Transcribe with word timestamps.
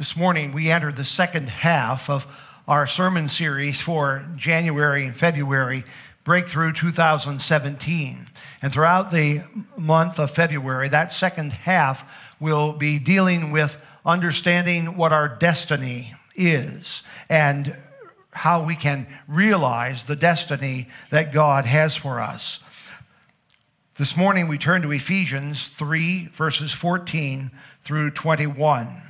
This 0.00 0.16
morning, 0.16 0.52
we 0.52 0.70
entered 0.70 0.96
the 0.96 1.04
second 1.04 1.50
half 1.50 2.08
of 2.08 2.26
our 2.66 2.86
sermon 2.86 3.28
series 3.28 3.82
for 3.82 4.24
January 4.34 5.04
and 5.04 5.14
February, 5.14 5.84
Breakthrough 6.24 6.72
2017. 6.72 8.26
And 8.62 8.72
throughout 8.72 9.10
the 9.10 9.42
month 9.76 10.18
of 10.18 10.30
February, 10.30 10.88
that 10.88 11.12
second 11.12 11.52
half 11.52 12.10
will 12.40 12.72
be 12.72 12.98
dealing 12.98 13.50
with 13.50 13.76
understanding 14.06 14.96
what 14.96 15.12
our 15.12 15.28
destiny 15.28 16.14
is 16.34 17.02
and 17.28 17.76
how 18.32 18.64
we 18.64 18.76
can 18.76 19.06
realize 19.28 20.04
the 20.04 20.16
destiny 20.16 20.88
that 21.10 21.30
God 21.30 21.66
has 21.66 21.94
for 21.94 22.20
us. 22.20 22.60
This 23.96 24.16
morning, 24.16 24.48
we 24.48 24.56
turn 24.56 24.80
to 24.80 24.92
Ephesians 24.92 25.68
3, 25.68 26.30
verses 26.32 26.72
14 26.72 27.50
through 27.82 28.12
21. 28.12 29.09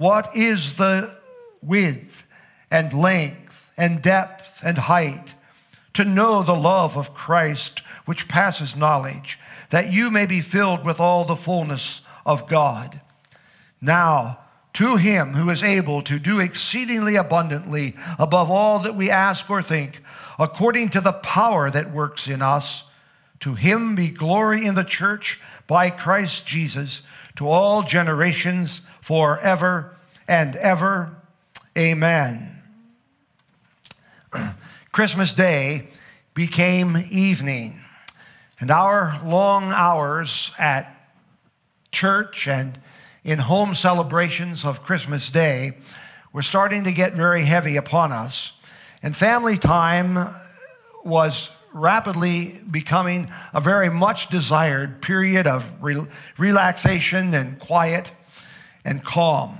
what 0.00 0.34
is 0.34 0.76
the 0.76 1.14
width 1.60 2.26
and 2.70 2.94
length 2.94 3.70
and 3.76 4.00
depth 4.00 4.62
and 4.64 4.78
height? 4.78 5.34
To 5.92 6.06
know 6.06 6.42
the 6.42 6.56
love 6.56 6.96
of 6.96 7.12
Christ, 7.12 7.82
which 8.06 8.26
passes 8.26 8.74
knowledge, 8.74 9.38
that 9.68 9.92
you 9.92 10.10
may 10.10 10.24
be 10.24 10.40
filled 10.40 10.86
with 10.86 11.00
all 11.00 11.26
the 11.26 11.36
fullness 11.36 12.00
of 12.24 12.48
God. 12.48 13.02
Now, 13.78 14.38
to 14.72 14.96
him 14.96 15.34
who 15.34 15.50
is 15.50 15.62
able 15.62 16.00
to 16.04 16.18
do 16.18 16.40
exceedingly 16.40 17.16
abundantly 17.16 17.94
above 18.18 18.50
all 18.50 18.78
that 18.78 18.94
we 18.94 19.10
ask 19.10 19.50
or 19.50 19.60
think, 19.60 20.02
according 20.38 20.88
to 20.90 21.02
the 21.02 21.12
power 21.12 21.70
that 21.70 21.92
works 21.92 22.26
in 22.26 22.40
us, 22.40 22.84
to 23.40 23.54
him 23.54 23.96
be 23.96 24.08
glory 24.08 24.64
in 24.64 24.76
the 24.76 24.82
church 24.82 25.38
by 25.66 25.90
Christ 25.90 26.46
Jesus 26.46 27.02
to 27.36 27.48
all 27.48 27.82
generations 27.82 28.82
forever 29.00 29.96
and 30.28 30.56
ever. 30.56 31.16
Amen. 31.76 32.56
Christmas 34.92 35.32
Day 35.32 35.88
became 36.34 36.96
evening, 37.10 37.80
and 38.58 38.70
our 38.70 39.20
long 39.24 39.72
hours 39.72 40.52
at 40.58 40.96
church 41.92 42.46
and 42.46 42.78
in 43.24 43.38
home 43.38 43.74
celebrations 43.74 44.64
of 44.64 44.82
Christmas 44.82 45.30
Day 45.30 45.72
were 46.32 46.42
starting 46.42 46.84
to 46.84 46.92
get 46.92 47.14
very 47.14 47.44
heavy 47.44 47.76
upon 47.76 48.12
us, 48.12 48.52
and 49.02 49.16
family 49.16 49.58
time 49.58 50.34
was 51.04 51.50
rapidly 51.72 52.60
becoming 52.70 53.30
a 53.52 53.60
very 53.60 53.88
much 53.88 54.28
desired 54.28 55.00
period 55.02 55.46
of 55.46 55.72
re- 55.82 56.06
relaxation 56.38 57.34
and 57.34 57.58
quiet 57.58 58.12
and 58.84 59.04
calm. 59.04 59.56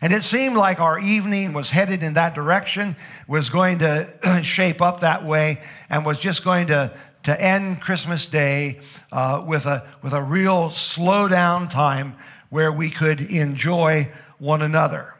And 0.00 0.12
it 0.12 0.22
seemed 0.22 0.56
like 0.56 0.80
our 0.80 0.98
evening 0.98 1.54
was 1.54 1.70
headed 1.70 2.02
in 2.02 2.14
that 2.14 2.34
direction, 2.34 2.96
was 3.26 3.48
going 3.48 3.78
to 3.78 4.42
shape 4.42 4.82
up 4.82 5.00
that 5.00 5.24
way, 5.24 5.62
and 5.88 6.04
was 6.04 6.20
just 6.20 6.44
going 6.44 6.66
to, 6.66 6.92
to 7.22 7.40
end 7.40 7.80
Christmas 7.80 8.26
Day 8.26 8.80
uh, 9.12 9.42
with, 9.46 9.64
a, 9.64 9.86
with 10.02 10.12
a 10.12 10.22
real 10.22 10.68
slow 10.68 11.26
down 11.28 11.68
time 11.68 12.16
where 12.50 12.70
we 12.70 12.90
could 12.90 13.20
enjoy 13.20 14.12
one 14.38 14.60
another. 14.60 15.14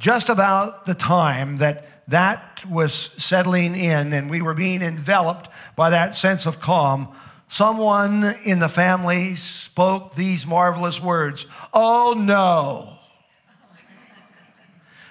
Just 0.00 0.28
about 0.28 0.86
the 0.86 0.94
time 0.94 1.58
that 1.58 1.86
that 2.08 2.64
was 2.68 2.92
settling 2.94 3.74
in 3.74 4.12
and 4.12 4.28
we 4.28 4.42
were 4.42 4.54
being 4.54 4.82
enveloped 4.82 5.48
by 5.76 5.90
that 5.90 6.14
sense 6.14 6.46
of 6.46 6.60
calm, 6.60 7.14
someone 7.48 8.24
in 8.44 8.58
the 8.58 8.68
family 8.68 9.34
spoke 9.36 10.14
these 10.14 10.46
marvelous 10.46 11.00
words 11.00 11.46
Oh 11.72 12.14
no. 12.16 12.98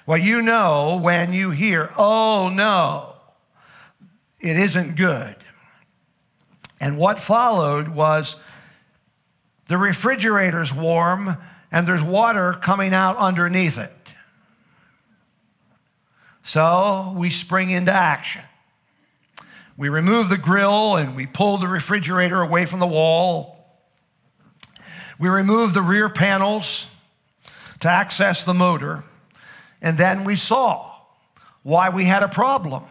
well, 0.05 0.17
you 0.17 0.41
know 0.41 0.99
when 1.01 1.33
you 1.33 1.51
hear, 1.51 1.89
Oh 1.97 2.51
no, 2.53 3.15
it 4.39 4.57
isn't 4.57 4.95
good. 4.95 5.35
And 6.79 6.97
what 6.97 7.19
followed 7.19 7.87
was 7.87 8.35
the 9.67 9.77
refrigerator's 9.77 10.73
warm 10.73 11.37
and 11.71 11.87
there's 11.87 12.03
water 12.03 12.53
coming 12.53 12.93
out 12.93 13.17
underneath 13.17 13.77
it. 13.77 14.02
So 16.43 17.13
we 17.17 17.29
spring 17.29 17.71
into 17.71 17.91
action. 17.91 18.43
We 19.75 19.89
remove 19.89 20.29
the 20.29 20.37
grill 20.37 20.97
and 20.97 21.15
we 21.15 21.25
pull 21.25 21.57
the 21.57 21.67
refrigerator 21.67 22.41
away 22.41 22.65
from 22.65 22.79
the 22.79 22.87
wall. 22.87 23.65
We 25.17 25.29
remove 25.29 25.73
the 25.73 25.81
rear 25.81 26.09
panels 26.09 26.87
to 27.79 27.89
access 27.89 28.43
the 28.43 28.53
motor. 28.53 29.03
And 29.81 29.97
then 29.97 30.25
we 30.25 30.35
saw 30.35 30.93
why 31.63 31.89
we 31.89 32.05
had 32.05 32.23
a 32.23 32.27
problem. 32.27 32.83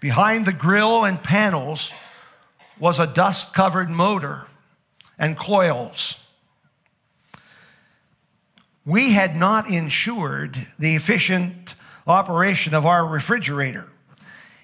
Behind 0.00 0.46
the 0.46 0.52
grill 0.52 1.04
and 1.04 1.22
panels 1.22 1.92
was 2.78 2.98
a 2.98 3.06
dust 3.06 3.54
covered 3.54 3.88
motor 3.88 4.46
and 5.18 5.38
coils. 5.38 6.21
We 8.84 9.12
had 9.12 9.36
not 9.36 9.68
insured 9.68 10.58
the 10.78 10.96
efficient 10.96 11.74
operation 12.06 12.74
of 12.74 12.84
our 12.84 13.06
refrigerator. 13.06 13.88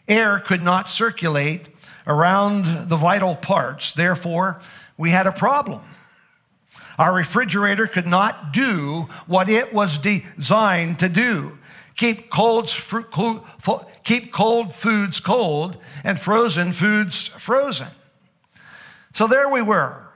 Air 0.08 0.40
could 0.40 0.62
not 0.62 0.88
circulate 0.88 1.68
around 2.06 2.88
the 2.88 2.96
vital 2.96 3.36
parts, 3.36 3.92
therefore, 3.92 4.60
we 4.96 5.10
had 5.10 5.26
a 5.26 5.32
problem. 5.32 5.82
Our 6.98 7.14
refrigerator 7.14 7.86
could 7.86 8.06
not 8.06 8.52
do 8.52 9.08
what 9.26 9.48
it 9.48 9.72
was 9.72 9.98
designed 9.98 10.98
to 10.98 11.08
do 11.08 11.58
keep, 11.94 12.30
cold, 12.30 12.72
keep 14.04 14.32
cold 14.32 14.72
foods 14.72 15.20
cold 15.20 15.76
and 16.04 16.18
frozen 16.18 16.72
foods 16.72 17.26
frozen. 17.26 17.88
So 19.12 19.26
there 19.26 19.48
we 19.50 19.62
were, 19.62 20.08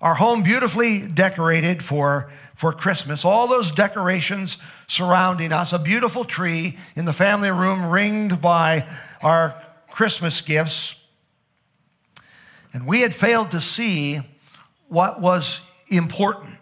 our 0.00 0.14
home 0.14 0.42
beautifully 0.42 1.06
decorated 1.06 1.84
for 1.84 2.30
for 2.54 2.72
Christmas. 2.72 3.24
All 3.24 3.46
those 3.46 3.72
decorations 3.72 4.58
surrounding 4.86 5.52
us, 5.52 5.72
a 5.72 5.78
beautiful 5.78 6.24
tree 6.24 6.78
in 6.96 7.04
the 7.04 7.12
family 7.12 7.50
room 7.50 7.86
ringed 7.90 8.40
by 8.40 8.88
our 9.22 9.60
Christmas 9.88 10.40
gifts. 10.40 10.96
And 12.72 12.86
we 12.86 13.00
had 13.00 13.14
failed 13.14 13.52
to 13.52 13.60
see 13.60 14.20
what 14.88 15.20
was 15.20 15.60
important, 15.88 16.58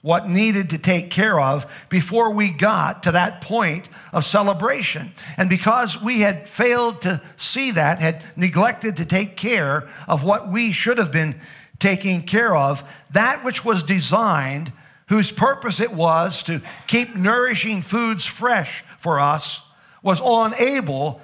what 0.00 0.28
needed 0.28 0.70
to 0.70 0.78
take 0.78 1.10
care 1.10 1.38
of 1.40 1.70
before 1.88 2.32
we 2.32 2.50
got 2.50 3.04
to 3.04 3.12
that 3.12 3.40
point 3.40 3.88
of 4.12 4.24
celebration. 4.24 5.12
And 5.36 5.48
because 5.48 6.00
we 6.00 6.20
had 6.20 6.48
failed 6.48 7.02
to 7.02 7.22
see 7.36 7.72
that, 7.72 8.00
had 8.00 8.22
neglected 8.36 8.96
to 8.96 9.04
take 9.04 9.36
care 9.36 9.88
of 10.08 10.24
what 10.24 10.48
we 10.48 10.72
should 10.72 10.98
have 10.98 11.12
been 11.12 11.40
taking 11.78 12.22
care 12.22 12.56
of, 12.56 12.88
that 13.10 13.44
which 13.44 13.64
was 13.64 13.82
designed 13.82 14.72
whose 15.12 15.30
purpose 15.30 15.78
it 15.78 15.92
was 15.92 16.42
to 16.42 16.58
keep 16.86 17.14
nourishing 17.14 17.82
foods 17.82 18.24
fresh 18.24 18.82
for 18.96 19.20
us, 19.20 19.60
was 20.02 20.22
unable 20.24 21.20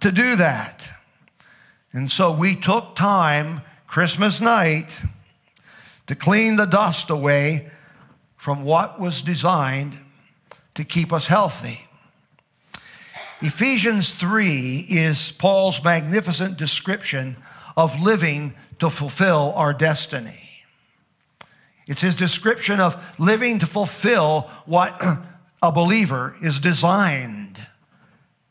to 0.00 0.10
do 0.10 0.34
that. 0.34 0.90
And 1.92 2.10
so 2.10 2.32
we 2.32 2.56
took 2.56 2.96
time 2.96 3.60
Christmas 3.86 4.40
night 4.40 4.98
to 6.06 6.14
clean 6.14 6.56
the 6.56 6.64
dust 6.64 7.10
away 7.10 7.70
from 8.38 8.64
what 8.64 8.98
was 8.98 9.20
designed 9.20 9.98
to 10.74 10.82
keep 10.82 11.12
us 11.12 11.26
healthy. 11.26 11.80
Ephesians 13.42 14.14
3 14.14 14.86
is 14.88 15.32
Paul's 15.32 15.84
magnificent 15.84 16.56
description 16.56 17.36
of 17.76 18.00
living 18.00 18.54
to 18.78 18.88
fulfill 18.88 19.52
our 19.54 19.74
destiny. 19.74 20.47
It's 21.88 22.02
his 22.02 22.14
description 22.14 22.80
of 22.80 23.02
living 23.18 23.58
to 23.60 23.66
fulfill 23.66 24.42
what 24.66 25.02
a 25.62 25.72
believer 25.72 26.36
is 26.42 26.60
designed 26.60 27.66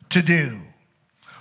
to 0.09 0.23
do. 0.23 0.59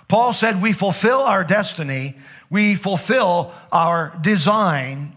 Paul 0.06 0.34
said, 0.34 0.60
We 0.62 0.74
fulfill 0.74 1.20
our 1.20 1.42
destiny, 1.42 2.14
we 2.50 2.74
fulfill 2.76 3.52
our 3.72 4.16
design 4.20 5.14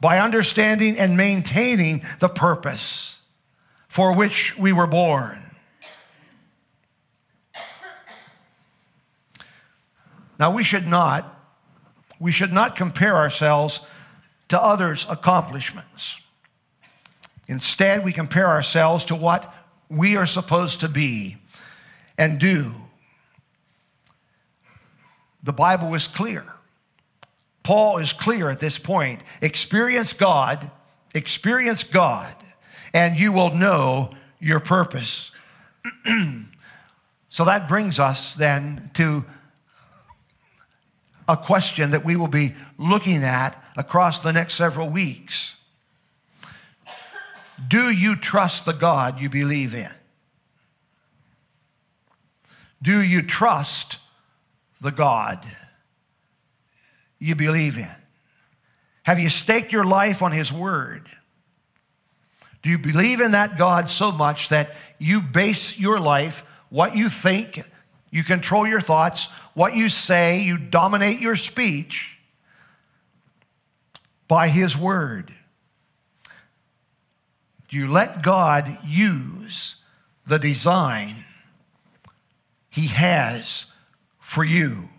by 0.00 0.18
understanding 0.18 0.98
and 0.98 1.16
maintaining 1.16 2.04
the 2.18 2.28
purpose 2.28 3.22
for 3.88 4.14
which 4.14 4.56
we 4.58 4.70
were 4.72 4.86
born. 4.86 5.38
Now, 10.38 10.50
we 10.50 10.62
should 10.62 10.86
not, 10.86 11.40
we 12.20 12.32
should 12.32 12.52
not 12.52 12.76
compare 12.76 13.16
ourselves 13.16 13.80
to 14.48 14.60
others' 14.60 15.06
accomplishments. 15.08 16.20
Instead, 17.48 18.04
we 18.04 18.12
compare 18.12 18.48
ourselves 18.48 19.04
to 19.06 19.14
what 19.14 19.52
we 19.88 20.16
are 20.16 20.26
supposed 20.26 20.80
to 20.80 20.88
be 20.88 21.36
and 22.16 22.38
do. 22.38 22.72
The 25.42 25.52
Bible 25.52 25.94
is 25.94 26.08
clear. 26.08 26.44
Paul 27.62 27.98
is 27.98 28.12
clear 28.12 28.48
at 28.50 28.60
this 28.60 28.78
point. 28.78 29.22
Experience 29.40 30.12
God, 30.12 30.70
experience 31.14 31.84
God, 31.84 32.34
and 32.92 33.18
you 33.18 33.32
will 33.32 33.54
know 33.54 34.14
your 34.38 34.60
purpose. 34.60 35.32
so 37.28 37.44
that 37.44 37.68
brings 37.68 37.98
us 37.98 38.34
then 38.34 38.90
to 38.94 39.24
a 41.28 41.36
question 41.36 41.90
that 41.90 42.04
we 42.04 42.16
will 42.16 42.28
be 42.28 42.54
looking 42.78 43.24
at 43.24 43.62
across 43.76 44.20
the 44.20 44.32
next 44.32 44.54
several 44.54 44.88
weeks. 44.88 45.56
Do 47.66 47.90
you 47.90 48.16
trust 48.16 48.64
the 48.66 48.72
God 48.72 49.20
you 49.20 49.28
believe 49.28 49.74
in? 49.74 49.90
Do 52.82 53.00
you 53.00 53.22
trust 53.22 53.98
the 54.80 54.90
God 54.90 55.44
you 57.18 57.34
believe 57.34 57.78
in? 57.78 57.88
Have 59.04 59.18
you 59.18 59.30
staked 59.30 59.72
your 59.72 59.84
life 59.84 60.22
on 60.22 60.32
His 60.32 60.52
Word? 60.52 61.08
Do 62.62 62.70
you 62.70 62.78
believe 62.78 63.20
in 63.20 63.32
that 63.32 63.56
God 63.56 63.88
so 63.88 64.10
much 64.10 64.48
that 64.48 64.74
you 64.98 65.20
base 65.20 65.78
your 65.78 65.98
life, 66.00 66.44
what 66.70 66.96
you 66.96 67.08
think, 67.08 67.62
you 68.14 68.22
control 68.22 68.64
your 68.64 68.80
thoughts, 68.80 69.26
what 69.54 69.74
you 69.74 69.88
say, 69.88 70.40
you 70.40 70.56
dominate 70.56 71.18
your 71.18 71.34
speech 71.34 72.16
by 74.28 74.46
His 74.46 74.76
Word? 74.78 75.34
Do 77.66 77.76
you 77.76 77.90
let 77.90 78.22
God 78.22 78.78
use 78.86 79.82
the 80.24 80.38
design 80.38 81.24
He 82.70 82.86
has 82.86 83.66
for 84.20 84.44
you? 84.44 84.90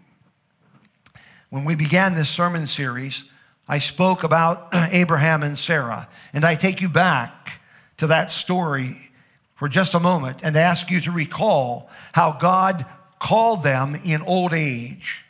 When 1.49 1.63
we 1.63 1.75
began 1.75 2.15
this 2.15 2.29
sermon 2.29 2.67
series, 2.67 3.23
I 3.65 3.79
spoke 3.79 4.25
about 4.25 4.67
Abraham 4.73 5.41
and 5.41 5.57
Sarah, 5.57 6.09
and 6.33 6.43
I 6.43 6.55
take 6.55 6.81
you 6.81 6.89
back 6.89 7.61
to 7.95 8.07
that 8.07 8.29
story 8.29 9.11
for 9.53 9.69
just 9.69 9.93
a 9.95 10.01
moment 10.01 10.41
and 10.43 10.57
ask 10.57 10.91
you 10.91 10.99
to 10.99 11.11
recall 11.13 11.89
how 12.11 12.33
God 12.33 12.85
called 13.25 13.63
them 13.63 13.99
in 14.05 14.21
old 14.21 14.53
age 14.53 15.25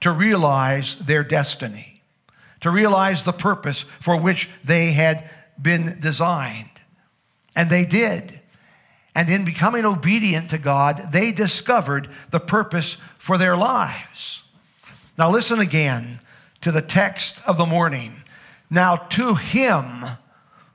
to 0.00 0.10
realize 0.10 0.96
their 0.96 1.22
destiny, 1.22 2.02
to 2.58 2.68
realize 2.68 3.22
the 3.22 3.32
purpose 3.32 3.82
for 4.00 4.16
which 4.16 4.50
they 4.64 4.90
had 4.90 5.30
been 5.62 5.96
designed. 6.00 6.80
And 7.54 7.70
they 7.70 7.84
did. 7.84 8.40
And 9.14 9.30
in 9.30 9.44
becoming 9.44 9.84
obedient 9.84 10.50
to 10.50 10.58
God, 10.58 11.12
they 11.12 11.30
discovered 11.30 12.08
the 12.30 12.40
purpose 12.40 12.96
for 13.16 13.38
their 13.38 13.56
lives. 13.56 14.42
Now, 15.16 15.30
listen 15.30 15.60
again 15.60 16.18
to 16.62 16.72
the 16.72 16.82
text 16.82 17.40
of 17.46 17.56
the 17.58 17.66
morning. 17.66 18.24
Now, 18.68 18.96
to 18.96 19.36
him 19.36 19.86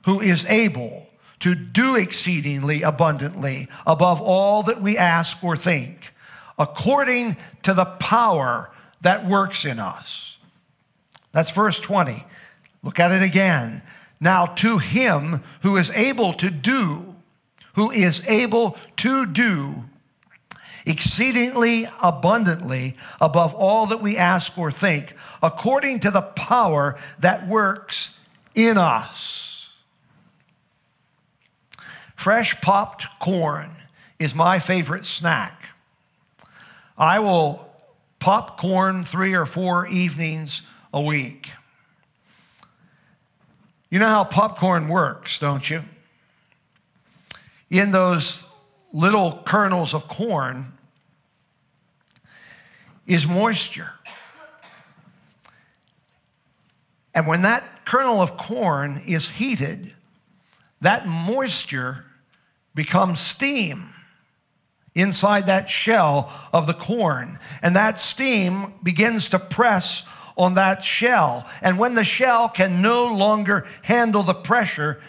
who 0.06 0.22
is 0.22 0.46
able 0.46 1.10
to 1.40 1.54
do 1.54 1.96
exceedingly 1.96 2.80
abundantly 2.80 3.68
above 3.86 4.22
all 4.22 4.62
that 4.62 4.80
we 4.80 4.96
ask 4.96 5.44
or 5.44 5.54
think, 5.54 6.14
according 6.58 7.36
to 7.62 7.74
the 7.74 7.84
power 7.84 8.70
that 9.00 9.26
works 9.26 9.64
in 9.64 9.78
us. 9.78 10.38
That's 11.32 11.50
verse 11.50 11.78
20. 11.78 12.24
Look 12.82 12.98
at 13.00 13.12
it 13.12 13.22
again. 13.22 13.82
Now, 14.20 14.46
to 14.46 14.78
him 14.78 15.42
who 15.62 15.76
is 15.76 15.90
able 15.90 16.32
to 16.34 16.50
do, 16.50 17.14
who 17.74 17.90
is 17.90 18.26
able 18.26 18.78
to 18.96 19.26
do 19.26 19.84
exceedingly 20.86 21.88
abundantly 22.00 22.96
above 23.20 23.52
all 23.54 23.86
that 23.86 24.00
we 24.00 24.16
ask 24.16 24.56
or 24.56 24.70
think, 24.70 25.14
according 25.42 26.00
to 26.00 26.10
the 26.10 26.22
power 26.22 26.96
that 27.18 27.46
works 27.46 28.16
in 28.54 28.78
us. 28.78 29.82
Fresh 32.14 32.60
popped 32.60 33.06
corn 33.18 33.70
is 34.18 34.34
my 34.34 34.58
favorite 34.58 35.04
snack. 35.04 35.75
I 36.98 37.18
will 37.18 37.68
pop 38.18 38.58
corn 38.58 39.04
three 39.04 39.34
or 39.34 39.46
four 39.46 39.86
evenings 39.86 40.62
a 40.92 41.00
week. 41.00 41.50
You 43.90 43.98
know 43.98 44.08
how 44.08 44.24
popcorn 44.24 44.88
works, 44.88 45.38
don't 45.38 45.68
you? 45.68 45.82
In 47.70 47.92
those 47.92 48.44
little 48.92 49.42
kernels 49.44 49.94
of 49.94 50.08
corn 50.08 50.66
is 53.06 53.26
moisture. 53.26 53.92
And 57.14 57.26
when 57.26 57.42
that 57.42 57.84
kernel 57.84 58.20
of 58.20 58.36
corn 58.36 59.00
is 59.06 59.28
heated, 59.28 59.92
that 60.80 61.06
moisture 61.06 62.04
becomes 62.74 63.20
steam 63.20 63.84
inside 64.96 65.46
that 65.46 65.68
shell 65.68 66.32
of 66.52 66.66
the 66.66 66.74
corn. 66.74 67.38
And 67.62 67.76
that 67.76 68.00
steam 68.00 68.72
begins 68.82 69.28
to 69.28 69.38
press 69.38 70.04
on 70.36 70.54
that 70.54 70.82
shell. 70.82 71.46
And 71.62 71.78
when 71.78 71.94
the 71.94 72.02
shell 72.02 72.48
can 72.48 72.82
no 72.82 73.06
longer 73.06 73.66
handle 73.82 74.22
the 74.22 74.34
pressure, 74.34 75.00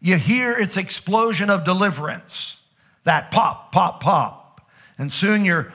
you 0.00 0.16
hear 0.16 0.52
its 0.52 0.76
explosion 0.76 1.48
of 1.48 1.64
deliverance. 1.64 2.60
That 3.04 3.30
pop, 3.30 3.72
pop, 3.72 4.02
pop. 4.02 4.68
And 4.98 5.12
soon 5.12 5.44
your 5.44 5.72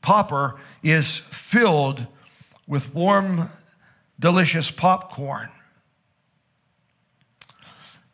popper 0.00 0.56
is 0.82 1.18
filled 1.18 2.06
with 2.66 2.94
warm, 2.94 3.50
delicious 4.18 4.70
popcorn. 4.70 5.48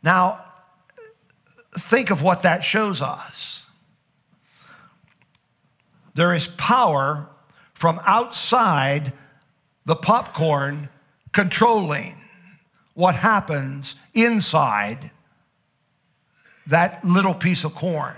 Now, 0.03 0.45
think 1.79 2.11
of 2.11 2.23
what 2.23 2.43
that 2.43 2.65
shows 2.65 3.01
us. 3.01 3.68
There 6.19 6.35
is 6.35 6.49
power 6.49 7.29
from 7.75 8.01
outside 8.05 9.13
the 9.85 9.95
popcorn 9.95 10.89
controlling 11.31 12.17
what 12.95 13.15
happens 13.15 13.95
inside 14.15 15.13
that 16.67 17.05
little 17.05 17.35
piece 17.35 17.63
of 17.63 17.77
corn. 17.77 18.17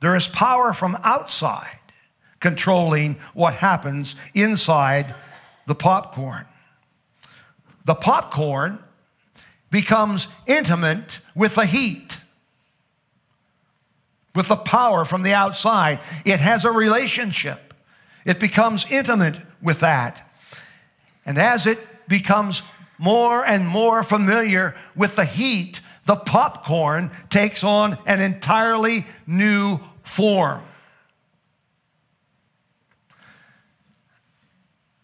There 0.00 0.16
is 0.16 0.28
power 0.28 0.72
from 0.72 0.96
outside 1.04 1.78
controlling 2.40 3.16
what 3.34 3.52
happens 3.52 4.16
inside 4.32 5.14
the 5.66 5.74
popcorn. 5.74 6.46
The 7.84 7.96
popcorn 7.96 8.78
becomes 9.70 10.28
intimate 10.46 11.20
with 11.34 11.56
the 11.56 11.66
heat, 11.66 12.18
with 14.36 14.48
the 14.48 14.56
power 14.56 15.04
from 15.04 15.22
the 15.22 15.32
outside. 15.32 16.00
It 16.24 16.38
has 16.38 16.64
a 16.64 16.70
relationship, 16.70 17.74
it 18.24 18.38
becomes 18.38 18.90
intimate 18.90 19.36
with 19.60 19.80
that. 19.80 20.22
And 21.24 21.38
as 21.38 21.66
it 21.66 21.80
becomes 22.06 22.62
more 22.98 23.44
and 23.44 23.66
more 23.66 24.02
familiar 24.02 24.76
with 24.94 25.16
the 25.16 25.24
heat, 25.24 25.80
the 26.04 26.14
popcorn 26.14 27.10
takes 27.30 27.64
on 27.64 27.98
an 28.06 28.20
entirely 28.20 29.06
new 29.26 29.80
form. 30.04 30.62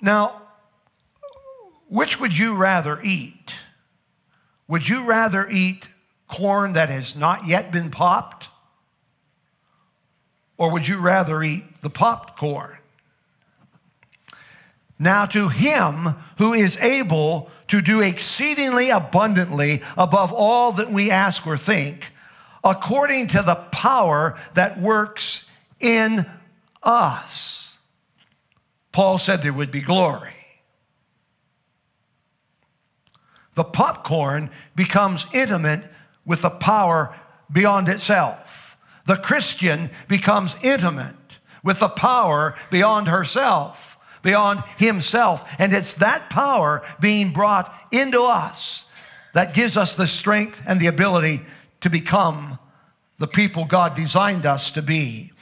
Now, 0.00 0.42
which 1.88 2.20
would 2.20 2.36
you 2.36 2.56
rather 2.56 3.00
eat? 3.02 3.56
Would 4.68 4.88
you 4.88 5.04
rather 5.04 5.48
eat 5.48 5.88
corn 6.28 6.72
that 6.72 6.88
has 6.88 7.14
not 7.14 7.46
yet 7.46 7.70
been 7.70 7.90
popped? 7.90 8.48
Or 10.62 10.70
would 10.70 10.86
you 10.86 10.98
rather 10.98 11.42
eat 11.42 11.80
the 11.80 11.90
popcorn? 11.90 12.78
Now, 14.96 15.26
to 15.26 15.48
him 15.48 16.14
who 16.38 16.52
is 16.52 16.76
able 16.76 17.50
to 17.66 17.82
do 17.82 18.00
exceedingly 18.00 18.88
abundantly 18.88 19.82
above 19.98 20.32
all 20.32 20.70
that 20.70 20.92
we 20.92 21.10
ask 21.10 21.44
or 21.48 21.58
think, 21.58 22.12
according 22.62 23.26
to 23.26 23.42
the 23.42 23.56
power 23.56 24.38
that 24.54 24.80
works 24.80 25.48
in 25.80 26.26
us. 26.80 27.80
Paul 28.92 29.18
said 29.18 29.42
there 29.42 29.52
would 29.52 29.72
be 29.72 29.80
glory. 29.80 30.42
the 33.54 33.64
popcorn 33.64 34.48
becomes 34.76 35.26
intimate 35.32 35.84
with 36.24 36.42
the 36.42 36.50
power 36.50 37.18
beyond 37.50 37.88
itself. 37.88 38.61
The 39.04 39.16
Christian 39.16 39.90
becomes 40.08 40.56
intimate 40.62 41.14
with 41.62 41.80
the 41.80 41.88
power 41.88 42.54
beyond 42.70 43.08
herself, 43.08 43.98
beyond 44.22 44.62
himself. 44.78 45.44
And 45.58 45.72
it's 45.72 45.94
that 45.94 46.30
power 46.30 46.82
being 47.00 47.32
brought 47.32 47.72
into 47.90 48.22
us 48.22 48.86
that 49.32 49.54
gives 49.54 49.76
us 49.76 49.96
the 49.96 50.06
strength 50.06 50.62
and 50.66 50.80
the 50.80 50.86
ability 50.86 51.42
to 51.80 51.90
become 51.90 52.58
the 53.18 53.26
people 53.26 53.64
God 53.64 53.94
designed 53.94 54.46
us 54.46 54.72
to 54.72 54.82
be. 54.82 55.32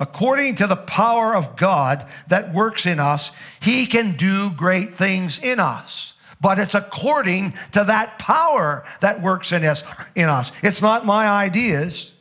According 0.00 0.56
to 0.56 0.66
the 0.66 0.76
power 0.76 1.34
of 1.34 1.56
God 1.56 2.06
that 2.28 2.52
works 2.52 2.86
in 2.86 3.00
us, 3.00 3.32
He 3.60 3.86
can 3.86 4.16
do 4.16 4.50
great 4.50 4.94
things 4.94 5.38
in 5.38 5.58
us. 5.58 6.14
But 6.40 6.60
it's 6.60 6.76
according 6.76 7.54
to 7.72 7.82
that 7.84 8.18
power 8.18 8.84
that 9.00 9.20
works 9.20 9.50
in 9.50 9.64
us. 9.64 9.82
In 10.14 10.28
us. 10.28 10.52
It's 10.62 10.80
not 10.80 11.04
my 11.04 11.26
ideas. 11.26 12.12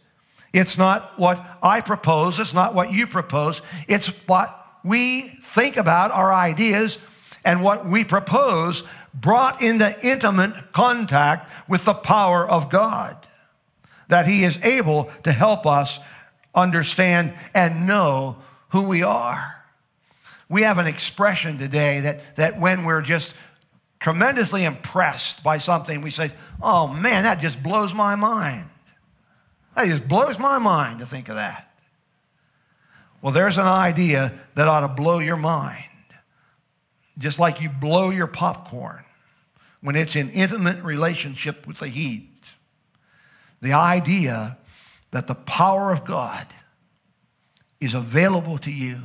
It's 0.54 0.78
not 0.78 1.20
what 1.20 1.58
I 1.62 1.82
propose. 1.82 2.40
It's 2.40 2.54
not 2.54 2.74
what 2.74 2.92
you 2.92 3.08
propose. 3.08 3.62
It's 3.88 4.08
what 4.28 4.54
we 4.84 5.22
think 5.22 5.78
about 5.78 6.12
our 6.12 6.34
ideas 6.34 6.98
and 7.44 7.64
what 7.64 7.86
we 7.86 8.04
propose 8.04 8.84
brought 9.14 9.62
into 9.62 9.94
intimate 10.04 10.72
contact 10.72 11.52
with 11.68 11.86
the 11.86 11.94
power 11.94 12.48
of 12.48 12.70
God. 12.70 13.18
That 14.08 14.28
He 14.28 14.44
is 14.44 14.58
able 14.64 15.12
to 15.24 15.32
help 15.32 15.66
us 15.66 16.00
understand 16.56 17.34
and 17.54 17.86
know 17.88 18.38
who 18.70 18.84
we 18.84 19.04
are. 19.04 19.64
We 20.50 20.62
have 20.62 20.78
an 20.78 20.88
expression 20.88 21.58
today 21.58 22.02
that, 22.02 22.36
that 22.38 22.60
when 22.60 22.86
we're 22.86 23.02
just 23.02 23.36
tremendously 24.00 24.64
impressed 24.64 25.44
by 25.44 25.58
something, 25.58 26.02
we 26.02 26.10
say, 26.10 26.32
Oh 26.62 26.88
man, 26.88 27.24
that 27.24 27.40
just 27.40 27.62
blows 27.62 27.94
my 27.94 28.16
mind. 28.16 28.66
That 29.78 29.90
just 29.90 30.08
blows 30.08 30.40
my 30.40 30.58
mind 30.58 31.02
to 31.02 31.06
think 31.06 31.30
of 31.30 31.36
that. 31.36 31.72
Well, 33.22 33.32
there's 33.32 33.60
an 33.60 33.68
idea 33.68 34.34
that 34.56 34.68
ought 34.68 34.80
to 34.80 34.88
blow 34.88 35.20
your 35.20 35.38
mind, 35.38 35.84
just 37.20 37.38
like 37.38 37.62
you 37.62 37.70
blow 37.70 38.10
your 38.10 38.26
popcorn 38.26 39.04
when 39.82 39.96
it's 39.96 40.16
in 40.16 40.32
intimate 40.32 40.84
relationship 40.84 41.68
with 41.68 41.78
the 41.78 41.88
heat. 41.88 42.28
The 43.62 43.74
idea 43.74 44.58
that 45.12 45.28
the 45.28 45.36
power 45.36 45.92
of 45.92 46.06
God 46.06 46.48
is 47.80 47.94
available 47.94 48.58
to 48.60 48.72
you 48.72 48.98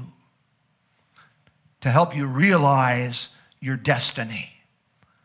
to 1.82 1.90
help 1.90 2.16
you 2.16 2.26
realize 2.26 3.28
your 3.60 3.76
destiny, 3.76 4.54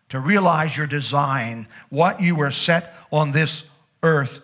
to 0.10 0.20
realize 0.20 0.76
your 0.76 0.88
design, 0.88 1.68
what 1.90 2.22
you 2.22 2.36
were 2.36 2.52
set 2.52 2.94
on 3.14 3.32
this 3.32 3.64
earth 4.04 4.42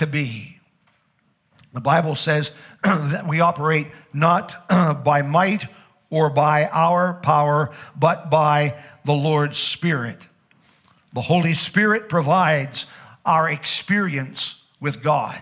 to 0.00 0.06
be. 0.06 0.58
The 1.72 1.80
Bible 1.80 2.14
says 2.14 2.52
that 2.82 3.28
we 3.28 3.40
operate 3.40 3.88
not 4.12 4.66
by 5.04 5.22
might 5.22 5.66
or 6.08 6.30
by 6.30 6.66
our 6.66 7.14
power, 7.14 7.70
but 7.94 8.30
by 8.30 8.82
the 9.04 9.12
Lord's 9.12 9.58
Spirit. 9.58 10.26
The 11.12 11.20
Holy 11.20 11.52
Spirit 11.52 12.08
provides 12.08 12.86
our 13.24 13.48
experience 13.48 14.62
with 14.80 15.02
God. 15.02 15.40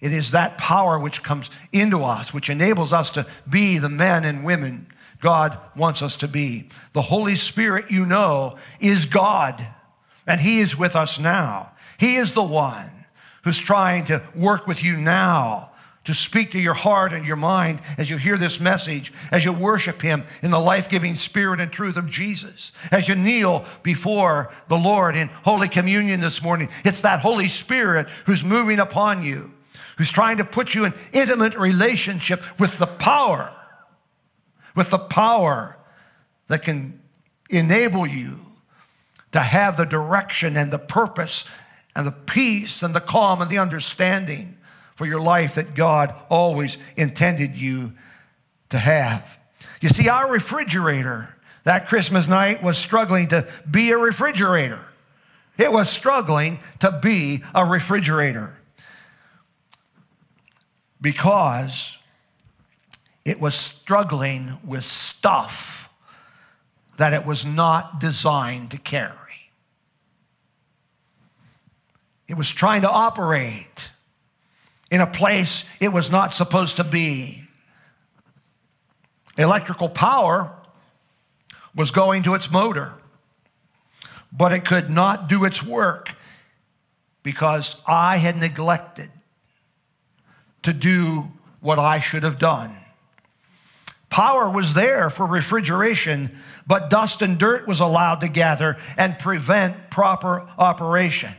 It 0.00 0.12
is 0.12 0.30
that 0.30 0.58
power 0.58 0.98
which 0.98 1.22
comes 1.22 1.50
into 1.70 2.02
us, 2.02 2.32
which 2.32 2.50
enables 2.50 2.92
us 2.92 3.10
to 3.12 3.26
be 3.48 3.78
the 3.78 3.88
men 3.88 4.24
and 4.24 4.44
women 4.44 4.88
God 5.20 5.58
wants 5.76 6.00
us 6.02 6.16
to 6.18 6.28
be. 6.28 6.68
The 6.92 7.02
Holy 7.02 7.34
Spirit, 7.34 7.90
you 7.90 8.06
know, 8.06 8.56
is 8.80 9.04
God, 9.06 9.66
and 10.26 10.40
He 10.40 10.60
is 10.60 10.76
with 10.76 10.96
us 10.96 11.18
now. 11.18 11.72
He 11.98 12.16
is 12.16 12.32
the 12.32 12.42
one 12.42 12.90
who's 13.46 13.58
trying 13.60 14.04
to 14.04 14.20
work 14.34 14.66
with 14.66 14.82
you 14.82 14.96
now 14.96 15.70
to 16.02 16.12
speak 16.12 16.50
to 16.50 16.58
your 16.58 16.74
heart 16.74 17.12
and 17.12 17.24
your 17.24 17.36
mind 17.36 17.80
as 17.96 18.10
you 18.10 18.16
hear 18.16 18.36
this 18.36 18.58
message, 18.58 19.12
as 19.30 19.44
you 19.44 19.52
worship 19.52 20.02
Him 20.02 20.24
in 20.42 20.50
the 20.50 20.58
life 20.58 20.88
giving 20.88 21.14
spirit 21.14 21.60
and 21.60 21.70
truth 21.70 21.96
of 21.96 22.08
Jesus, 22.08 22.72
as 22.90 23.08
you 23.08 23.14
kneel 23.14 23.64
before 23.84 24.52
the 24.66 24.76
Lord 24.76 25.14
in 25.14 25.28
Holy 25.28 25.68
Communion 25.68 26.18
this 26.18 26.42
morning. 26.42 26.68
It's 26.84 27.02
that 27.02 27.20
Holy 27.20 27.46
Spirit 27.46 28.08
who's 28.24 28.42
moving 28.42 28.80
upon 28.80 29.22
you, 29.22 29.52
who's 29.96 30.10
trying 30.10 30.38
to 30.38 30.44
put 30.44 30.74
you 30.74 30.84
in 30.84 30.92
intimate 31.12 31.54
relationship 31.54 32.42
with 32.58 32.80
the 32.80 32.86
power, 32.86 33.52
with 34.74 34.90
the 34.90 34.98
power 34.98 35.76
that 36.48 36.62
can 36.62 36.98
enable 37.48 38.08
you 38.08 38.40
to 39.30 39.38
have 39.38 39.76
the 39.76 39.86
direction 39.86 40.56
and 40.56 40.72
the 40.72 40.80
purpose 40.80 41.44
and 41.96 42.06
the 42.06 42.12
peace 42.12 42.82
and 42.82 42.94
the 42.94 43.00
calm 43.00 43.40
and 43.40 43.50
the 43.50 43.58
understanding 43.58 44.58
for 44.94 45.06
your 45.06 45.20
life 45.20 45.54
that 45.54 45.74
God 45.74 46.14
always 46.28 46.76
intended 46.94 47.56
you 47.56 47.94
to 48.68 48.78
have. 48.78 49.38
You 49.80 49.88
see, 49.88 50.08
our 50.08 50.30
refrigerator 50.30 51.34
that 51.64 51.88
Christmas 51.88 52.28
night 52.28 52.62
was 52.62 52.76
struggling 52.76 53.28
to 53.28 53.48
be 53.68 53.90
a 53.90 53.96
refrigerator. 53.98 54.78
It 55.56 55.72
was 55.72 55.88
struggling 55.88 56.60
to 56.80 57.00
be 57.02 57.42
a 57.54 57.64
refrigerator 57.64 58.58
because 61.00 61.96
it 63.24 63.40
was 63.40 63.54
struggling 63.54 64.58
with 64.64 64.84
stuff 64.84 65.88
that 66.98 67.14
it 67.14 67.24
was 67.24 67.46
not 67.46 68.00
designed 68.00 68.70
to 68.72 68.78
carry. 68.78 69.25
It 72.28 72.36
was 72.36 72.50
trying 72.50 72.82
to 72.82 72.90
operate 72.90 73.90
in 74.90 75.00
a 75.00 75.06
place 75.06 75.64
it 75.80 75.92
was 75.92 76.10
not 76.10 76.32
supposed 76.32 76.76
to 76.76 76.84
be. 76.84 77.42
Electrical 79.38 79.88
power 79.88 80.52
was 81.74 81.90
going 81.90 82.22
to 82.22 82.34
its 82.34 82.50
motor, 82.50 82.94
but 84.32 84.52
it 84.52 84.64
could 84.64 84.88
not 84.88 85.28
do 85.28 85.44
its 85.44 85.62
work 85.62 86.14
because 87.22 87.76
I 87.86 88.16
had 88.16 88.36
neglected 88.36 89.10
to 90.62 90.72
do 90.72 91.28
what 91.60 91.78
I 91.78 92.00
should 92.00 92.22
have 92.22 92.38
done. 92.38 92.70
Power 94.08 94.48
was 94.48 94.74
there 94.74 95.10
for 95.10 95.26
refrigeration, 95.26 96.36
but 96.66 96.88
dust 96.88 97.20
and 97.22 97.36
dirt 97.36 97.66
was 97.66 97.80
allowed 97.80 98.20
to 98.20 98.28
gather 98.28 98.78
and 98.96 99.18
prevent 99.18 99.90
proper 99.90 100.48
operation. 100.58 101.34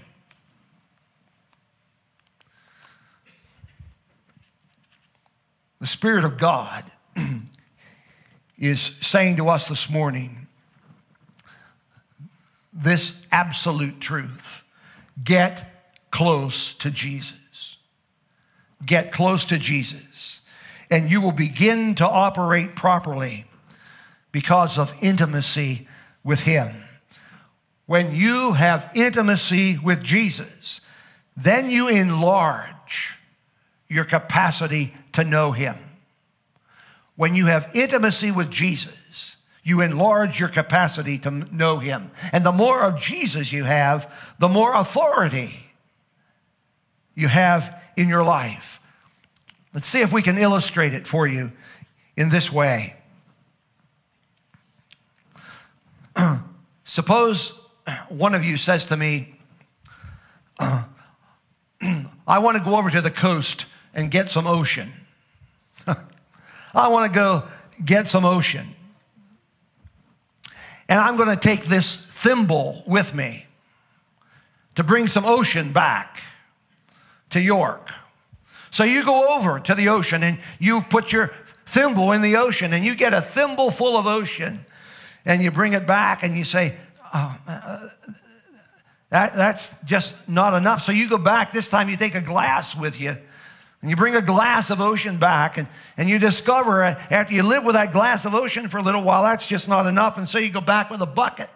The 5.79 5.87
Spirit 5.87 6.25
of 6.25 6.37
God 6.37 6.85
is 8.57 8.91
saying 9.01 9.37
to 9.37 9.49
us 9.49 9.67
this 9.67 9.89
morning 9.89 10.47
this 12.73 13.19
absolute 13.31 13.99
truth 13.99 14.63
get 15.23 15.91
close 16.11 16.73
to 16.75 16.89
Jesus. 16.89 17.77
Get 18.85 19.11
close 19.11 19.43
to 19.45 19.57
Jesus, 19.57 20.41
and 20.91 21.09
you 21.09 21.19
will 21.19 21.31
begin 21.31 21.95
to 21.95 22.07
operate 22.07 22.75
properly 22.75 23.45
because 24.31 24.77
of 24.77 24.93
intimacy 25.01 25.87
with 26.23 26.41
Him. 26.41 26.71
When 27.87 28.13
you 28.13 28.53
have 28.53 28.91
intimacy 28.93 29.79
with 29.79 30.03
Jesus, 30.03 30.81
then 31.35 31.71
you 31.71 31.87
enlarge 31.87 33.06
your 33.89 34.05
capacity 34.05 34.93
to 35.13 35.23
know 35.23 35.51
Him. 35.51 35.75
When 37.15 37.35
you 37.35 37.47
have 37.47 37.69
intimacy 37.73 38.31
with 38.31 38.49
Jesus, 38.49 39.37
you 39.63 39.81
enlarge 39.81 40.39
your 40.39 40.49
capacity 40.49 41.17
to 41.19 41.31
know 41.31 41.79
Him. 41.79 42.11
And 42.31 42.45
the 42.45 42.51
more 42.51 42.83
of 42.83 42.99
Jesus 42.99 43.51
you 43.51 43.63
have, 43.63 44.11
the 44.39 44.47
more 44.47 44.73
authority 44.75 45.59
you 47.15 47.27
have 47.27 47.77
in 47.95 48.07
your 48.07 48.23
life. 48.23 48.79
Let's 49.73 49.87
see 49.87 50.01
if 50.01 50.13
we 50.13 50.21
can 50.21 50.37
illustrate 50.37 50.93
it 50.93 51.07
for 51.07 51.27
you 51.27 51.51
in 52.15 52.29
this 52.29 52.51
way. 52.51 52.95
Suppose 56.83 57.53
one 58.09 58.35
of 58.35 58.43
you 58.43 58.57
says 58.57 58.85
to 58.87 58.97
me, 58.97 59.35
I 60.59 62.39
want 62.39 62.57
to 62.57 62.63
go 62.63 62.77
over 62.77 62.89
to 62.89 63.01
the 63.01 63.11
coast 63.11 63.65
and 63.93 64.11
get 64.11 64.29
some 64.29 64.47
ocean. 64.47 64.91
I 65.87 66.87
want 66.87 67.11
to 67.11 67.17
go 67.17 67.43
get 67.83 68.07
some 68.07 68.25
ocean. 68.25 68.67
And 70.89 70.99
I'm 70.99 71.17
going 71.17 71.29
to 71.29 71.35
take 71.35 71.65
this 71.65 71.95
thimble 71.95 72.83
with 72.85 73.13
me 73.13 73.45
to 74.75 74.83
bring 74.83 75.07
some 75.07 75.25
ocean 75.25 75.73
back 75.73 76.21
to 77.31 77.41
York. 77.41 77.89
So 78.69 78.83
you 78.83 79.03
go 79.03 79.35
over 79.35 79.59
to 79.59 79.75
the 79.75 79.89
ocean 79.89 80.23
and 80.23 80.39
you 80.59 80.81
put 80.81 81.11
your 81.11 81.31
thimble 81.65 82.11
in 82.11 82.21
the 82.21 82.37
ocean 82.37 82.73
and 82.73 82.85
you 82.85 82.95
get 82.95 83.13
a 83.13 83.21
thimble 83.21 83.71
full 83.71 83.97
of 83.97 84.05
ocean 84.05 84.65
and 85.25 85.41
you 85.41 85.51
bring 85.51 85.73
it 85.73 85.85
back 85.85 86.23
and 86.23 86.37
you 86.37 86.43
say, 86.43 86.77
uh, 87.13 87.89
that, 89.09 89.33
that's 89.33 89.75
just 89.83 90.27
not 90.29 90.53
enough. 90.53 90.83
So 90.83 90.91
you 90.91 91.09
go 91.09 91.17
back, 91.17 91.51
this 91.51 91.67
time 91.67 91.89
you 91.89 91.97
take 91.97 92.15
a 92.15 92.21
glass 92.21 92.75
with 92.75 92.99
you, 92.99 93.17
and 93.81 93.89
you 93.91 93.95
bring 93.95 94.15
a 94.15 94.21
glass 94.21 94.69
of 94.69 94.81
ocean 94.81 95.17
back, 95.17 95.57
and, 95.57 95.67
and 95.97 96.09
you 96.09 96.17
discover 96.17 96.83
after 96.83 97.33
you 97.33 97.43
live 97.43 97.63
with 97.63 97.75
that 97.75 97.93
glass 97.93 98.25
of 98.25 98.33
ocean 98.33 98.67
for 98.69 98.79
a 98.79 98.81
little 98.81 99.03
while, 99.03 99.23
that's 99.23 99.45
just 99.45 99.69
not 99.69 99.85
enough. 99.85 100.17
And 100.17 100.27
so 100.27 100.39
you 100.39 100.49
go 100.49 100.61
back 100.61 100.89
with 100.89 101.01
a 101.01 101.05
bucket. 101.05 101.49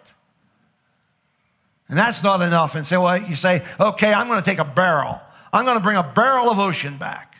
And 1.88 1.98
that's 1.98 2.22
not 2.22 2.40
enough. 2.40 2.74
And 2.74 2.86
so 2.86 3.02
well, 3.02 3.20
you 3.20 3.36
say, 3.36 3.64
okay, 3.78 4.14
I'm 4.14 4.28
going 4.28 4.42
to 4.42 4.44
take 4.44 4.60
a 4.60 4.64
barrel. 4.64 5.20
I'm 5.52 5.64
going 5.64 5.76
to 5.76 5.82
bring 5.82 5.96
a 5.96 6.02
barrel 6.02 6.48
of 6.48 6.58
ocean 6.58 6.96
back. 6.96 7.36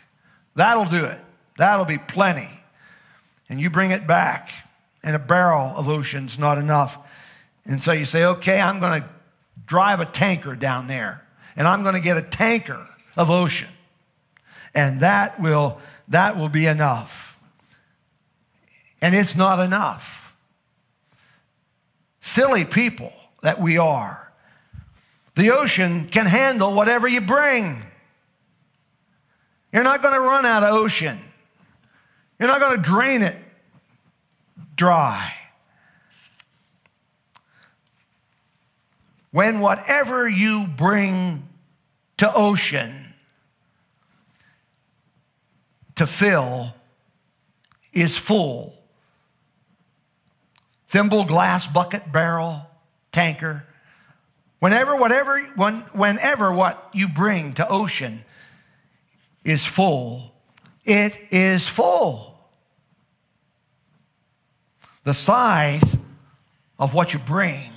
That'll 0.55 0.85
do 0.85 1.05
it. 1.05 1.19
That'll 1.57 1.85
be 1.85 1.97
plenty. 1.97 2.49
And 3.49 3.59
you 3.59 3.69
bring 3.69 3.91
it 3.91 4.05
back, 4.05 4.49
and 5.03 5.15
a 5.15 5.19
barrel 5.19 5.73
of 5.75 5.87
ocean's 5.87 6.37
not 6.37 6.57
enough. 6.57 6.97
And 7.65 7.81
so 7.81 7.93
you 7.93 8.05
say, 8.05 8.25
okay, 8.25 8.59
I'm 8.59 8.79
going 8.79 9.01
to 9.01 9.09
drive 9.65 9.99
a 9.99 10.05
tanker 10.05 10.55
down 10.55 10.87
there, 10.87 11.25
and 11.55 11.67
I'm 11.67 11.83
going 11.83 11.95
to 11.95 12.01
get 12.01 12.17
a 12.17 12.21
tanker 12.21 12.87
of 13.15 13.29
ocean. 13.29 13.69
And 14.73 15.01
that 15.01 15.39
will, 15.39 15.79
that 16.07 16.37
will 16.37 16.49
be 16.49 16.65
enough. 16.65 17.39
And 19.01 19.13
it's 19.13 19.35
not 19.35 19.59
enough. 19.59 20.35
Silly 22.21 22.65
people 22.65 23.13
that 23.41 23.59
we 23.59 23.77
are. 23.77 24.31
The 25.35 25.51
ocean 25.51 26.07
can 26.07 26.25
handle 26.25 26.73
whatever 26.73 27.07
you 27.07 27.21
bring. 27.21 27.83
You're 29.71 29.83
not 29.83 30.01
going 30.01 30.13
to 30.13 30.21
run 30.21 30.45
out 30.45 30.63
of 30.63 30.73
ocean. 30.73 31.17
You're 32.39 32.47
not 32.47 32.59
going 32.59 32.77
to 32.77 32.83
drain 32.83 33.21
it 33.21 33.35
dry. 34.75 35.33
When 39.31 39.59
whatever 39.59 40.29
you 40.29 40.67
bring 40.67 41.47
to 42.17 42.33
ocean 42.33 42.93
to 45.95 46.05
fill 46.05 46.73
is 47.91 48.17
full, 48.17 48.73
thimble, 50.87 51.25
glass, 51.25 51.67
bucket, 51.67 52.11
barrel, 52.11 52.67
tanker, 53.11 53.65
whenever, 54.59 54.95
whatever, 54.95 55.41
when, 55.55 55.81
whenever 55.93 56.51
what 56.51 56.89
you 56.93 57.07
bring 57.07 57.53
to 57.53 57.67
ocean 57.67 58.23
is 59.43 59.65
full, 59.65 60.33
it 60.85 61.19
is 61.31 61.67
full. 61.67 62.37
The 65.03 65.13
size 65.13 65.97
of 66.79 66.93
what 66.93 67.13
you 67.13 67.19
bring 67.19 67.69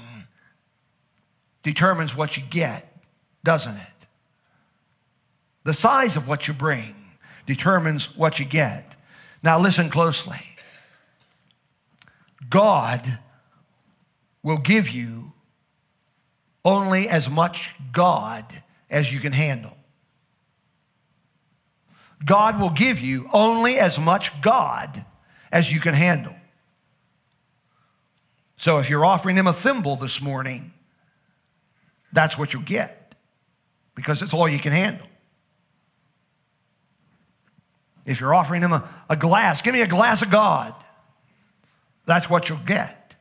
determines 1.63 2.17
what 2.17 2.37
you 2.37 2.43
get, 2.49 3.03
doesn't 3.43 3.77
it? 3.77 4.07
The 5.65 5.75
size 5.75 6.17
of 6.17 6.29
what 6.29 6.47
you 6.47 6.55
bring 6.55 6.95
determines 7.47 8.17
what 8.17 8.39
you 8.39 8.45
get. 8.45 8.97
Now, 9.43 9.59
listen 9.59 9.91
closely. 9.91 10.41
God 12.49 13.19
will 14.43 14.59
give 14.59 14.89
you 14.89 15.33
only 16.65 17.09
as 17.09 17.29
much 17.31 17.75
God 17.93 18.63
as 18.91 19.13
you 19.13 19.21
can 19.21 19.33
handle. 19.33 19.77
God 22.25 22.61
will 22.61 22.71
give 22.71 22.99
you 22.99 23.29
only 23.33 23.79
as 23.79 23.99
much 23.99 24.41
God 24.41 25.05
as 25.53 25.73
you 25.73 25.81
can 25.81 25.95
handle. 25.95 26.35
So 28.57 28.79
if 28.79 28.89
you're 28.91 29.05
offering 29.05 29.37
him 29.37 29.47
a 29.47 29.53
thimble 29.53 29.97
this 29.97 30.21
morning, 30.21 30.73
that's 32.13 32.39
what 32.39 32.53
you'll 32.53 32.63
get 32.63 33.15
because 33.95 34.23
it's 34.23 34.33
all 34.33 34.49
you 34.49 34.59
can 34.59 34.73
handle. 34.73 35.07
If 38.07 38.21
you're 38.21 38.35
offering 38.35 38.63
him 38.63 38.73
a, 38.73 38.89
a 39.11 39.17
glass, 39.17 39.61
give 39.61 39.75
me 39.75 39.83
a 39.83 39.87
glass 39.87 40.23
of 40.23 40.31
God. 40.31 40.75
That's 42.07 42.31
what 42.31 42.49
you'll 42.49 42.59
get. 42.59 43.17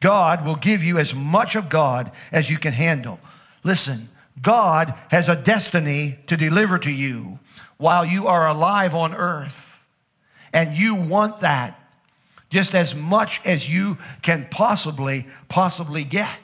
God 0.00 0.44
will 0.46 0.56
give 0.56 0.82
you 0.82 0.98
as 0.98 1.14
much 1.14 1.54
of 1.54 1.68
God 1.68 2.10
as 2.30 2.48
you 2.48 2.58
can 2.58 2.72
handle. 2.72 3.20
Listen, 3.62 4.08
God 4.40 4.94
has 5.10 5.28
a 5.28 5.36
destiny 5.36 6.18
to 6.26 6.36
deliver 6.36 6.78
to 6.78 6.90
you 6.90 7.38
while 7.76 8.04
you 8.04 8.26
are 8.26 8.48
alive 8.48 8.94
on 8.94 9.14
earth. 9.14 9.80
And 10.52 10.76
you 10.76 10.94
want 10.94 11.40
that 11.40 11.78
just 12.50 12.74
as 12.74 12.94
much 12.94 13.40
as 13.44 13.72
you 13.72 13.96
can 14.20 14.46
possibly, 14.50 15.26
possibly 15.48 16.04
get. 16.04 16.40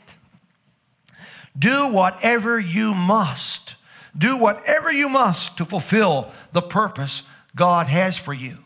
Do 1.57 1.93
whatever 1.93 2.59
you 2.59 2.95
must. 2.95 3.77
Do 4.19 4.37
whatever 4.37 4.93
you 4.93 5.09
must 5.09 5.57
to 5.59 5.65
fulfill 5.65 6.33
the 6.53 6.61
purpose 6.61 7.23
God 7.55 7.87
has 7.87 8.17
for 8.17 8.35
you. 8.35 8.59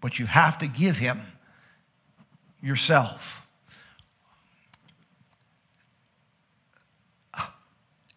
But 0.00 0.20
you 0.20 0.26
have 0.26 0.56
to 0.58 0.68
give 0.68 0.98
Him 0.98 1.20
yourself. 2.62 3.46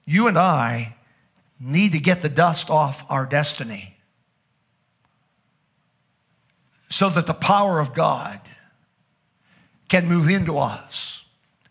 You 0.06 0.28
and 0.28 0.38
I 0.38 0.96
need 1.60 1.92
to 1.92 2.00
get 2.00 2.22
the 2.22 2.30
dust 2.30 2.70
off 2.70 3.04
our 3.10 3.26
destiny 3.26 3.96
so 6.90 7.10
that 7.10 7.28
the 7.28 7.34
power 7.34 7.80
of 7.80 7.94
God 7.94 8.40
can 9.88 10.08
move 10.08 10.30
into 10.30 10.58
us 10.58 11.24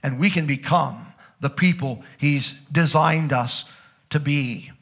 and 0.03 0.19
we 0.19 0.31
can 0.31 0.47
become 0.47 1.08
the 1.41 1.51
people 1.51 2.03
He's 2.19 2.53
designed 2.73 3.33
us 3.33 3.65
to 4.11 4.21
be. 4.21 4.73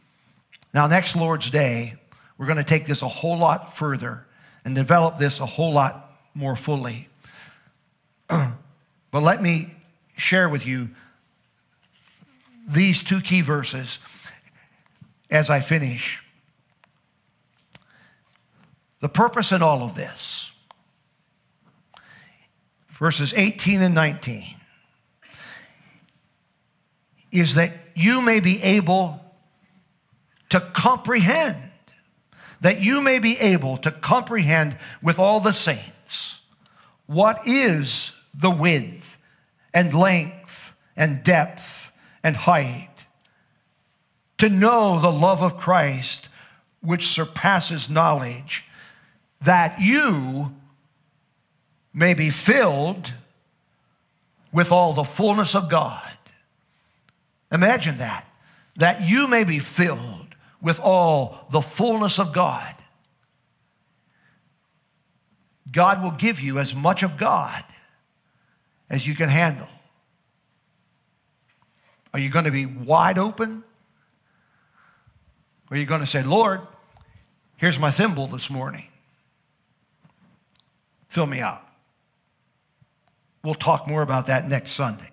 Now, 0.73 0.87
next 0.87 1.16
Lord's 1.16 1.51
Day, 1.51 1.95
we're 2.38 2.47
going 2.47 2.59
to 2.59 2.64
take 2.64 2.85
this 2.85 3.03
a 3.03 3.09
whole 3.09 3.38
lot 3.38 3.77
further 3.77 4.27
and 4.64 4.75
develop 4.75 5.19
this 5.19 5.40
a 5.40 5.47
whole 5.47 5.73
lot 5.73 6.11
more 6.35 6.57
fully. 6.57 7.09
but 8.29 9.23
let 9.23 9.40
me 9.42 9.75
share 10.19 10.49
with 10.49 10.66
you 10.66 10.90
these 12.69 13.03
two 13.03 13.21
key 13.21 13.40
verses 13.40 13.99
as 15.31 15.51
I 15.51 15.61
finish. 15.61 16.23
The 19.01 19.09
purpose 19.09 19.53
in 19.53 19.62
all 19.62 19.83
of 19.83 19.95
this, 19.95 20.51
verses 22.88 23.33
18 23.35 23.83
and 23.83 23.95
19, 23.95 24.57
is 27.38 27.55
that 27.55 27.72
you 27.94 28.20
may 28.20 28.40
be 28.40 28.62
able 28.62 29.20
to 30.49 30.61
comprehend, 30.61 31.57
that 32.61 32.81
you 32.81 33.01
may 33.01 33.18
be 33.18 33.37
able 33.38 33.77
to 33.79 33.90
comprehend 33.90 34.77
with 35.03 35.18
all 35.18 35.40
the 35.40 35.53
saints 35.53 36.40
what 37.07 37.46
is 37.46 38.12
the 38.35 38.51
width 38.51 39.18
and 39.75 39.92
length 39.92 40.75
and 40.96 41.22
depth 41.22 41.92
and 42.22 42.37
height, 42.37 43.05
to 44.38 44.49
know 44.49 44.99
the 44.99 45.12
love 45.12 45.42
of 45.42 45.57
Christ 45.57 46.29
which 46.81 47.07
surpasses 47.07 47.88
knowledge, 47.88 48.64
that 49.40 49.81
you 49.81 50.55
may 51.92 52.14
be 52.14 52.31
filled 52.31 53.14
with 54.53 54.72
all 54.72 54.92
the 54.92 55.05
fullness 55.05 55.55
of 55.55 55.68
God. 55.68 56.15
Imagine 57.52 57.98
that, 57.98 58.26
that 58.76 59.02
you 59.02 59.28
may 59.28 59.44
be 59.44 59.59
filled 59.59 60.35
with 60.61 60.80
all 60.80 61.46
the 61.50 61.61
fullness 61.61 62.18
of 62.18 62.32
God. 62.32 62.74
God 65.70 66.02
will 66.02 66.12
give 66.12 66.40
you 66.40 66.59
as 66.59 66.74
much 66.74 67.02
of 67.02 67.16
God 67.16 67.64
as 68.88 69.06
you 69.06 69.14
can 69.14 69.28
handle. 69.28 69.68
Are 72.12 72.20
you 72.20 72.30
going 72.30 72.46
to 72.46 72.50
be 72.50 72.66
wide 72.66 73.18
open? 73.18 73.62
Or 75.70 75.76
are 75.76 75.80
you 75.80 75.87
going 75.87 76.00
to 76.00 76.06
say, 76.06 76.22
Lord, 76.22 76.61
here's 77.56 77.78
my 77.78 77.90
thimble 77.90 78.26
this 78.26 78.48
morning? 78.48 78.87
Fill 81.09 81.26
me 81.26 81.40
out. 81.40 81.62
We'll 83.42 83.54
talk 83.54 83.87
more 83.87 84.02
about 84.02 84.26
that 84.26 84.48
next 84.48 84.70
Sunday. 84.72 85.11